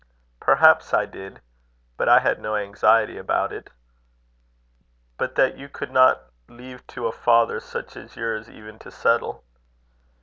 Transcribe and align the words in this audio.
"Perhaps 0.39 0.95
I 0.95 1.05
did. 1.05 1.41
But 1.95 2.09
I 2.09 2.21
had 2.21 2.41
no 2.41 2.55
anxiety 2.55 3.19
about 3.19 3.53
it." 3.53 3.69
"But 5.19 5.35
that 5.35 5.59
you 5.59 5.69
could 5.69 5.91
not 5.91 6.23
leave 6.49 6.87
to 6.87 7.05
a 7.05 7.11
father 7.11 7.59
such 7.59 7.95
as 7.95 8.15
yours 8.15 8.49
even 8.49 8.79
to 8.79 8.89
settle." 8.89 9.43